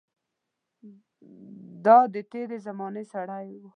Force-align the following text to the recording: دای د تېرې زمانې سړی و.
دای 1.85 2.05
د 2.13 2.15
تېرې 2.31 2.57
زمانې 2.67 3.03
سړی 3.13 3.45
و. 3.61 3.65